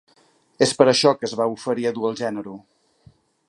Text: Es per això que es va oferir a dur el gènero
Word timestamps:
Es 0.65 0.71
per 0.79 0.87
això 0.93 1.11
que 1.19 1.29
es 1.29 1.35
va 1.41 1.47
oferir 1.57 1.87
a 1.91 1.95
dur 1.99 2.09
el 2.11 2.19
gènero 2.23 2.59